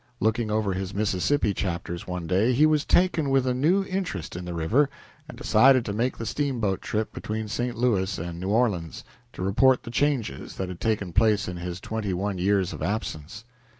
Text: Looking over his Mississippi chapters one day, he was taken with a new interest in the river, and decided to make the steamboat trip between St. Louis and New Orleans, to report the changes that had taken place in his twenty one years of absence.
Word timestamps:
Looking 0.19 0.49
over 0.49 0.73
his 0.73 0.95
Mississippi 0.95 1.53
chapters 1.53 2.07
one 2.07 2.25
day, 2.25 2.53
he 2.53 2.65
was 2.65 2.85
taken 2.85 3.29
with 3.29 3.45
a 3.45 3.53
new 3.53 3.83
interest 3.85 4.35
in 4.35 4.45
the 4.45 4.53
river, 4.55 4.89
and 5.29 5.37
decided 5.37 5.85
to 5.85 5.93
make 5.93 6.17
the 6.17 6.25
steamboat 6.25 6.81
trip 6.81 7.13
between 7.13 7.47
St. 7.47 7.75
Louis 7.77 8.17
and 8.17 8.39
New 8.39 8.49
Orleans, 8.49 9.03
to 9.33 9.43
report 9.43 9.83
the 9.83 9.91
changes 9.91 10.55
that 10.55 10.69
had 10.69 10.79
taken 10.81 11.13
place 11.13 11.47
in 11.47 11.57
his 11.57 11.79
twenty 11.79 12.15
one 12.15 12.39
years 12.39 12.73
of 12.73 12.81
absence. 12.81 13.45